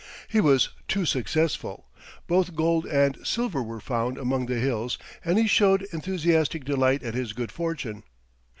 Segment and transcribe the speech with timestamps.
[0.27, 1.85] He was too successful.
[2.25, 7.13] Both gold and silver were found among the hills and he showed enthusiastic delight at
[7.13, 8.01] his good fortune.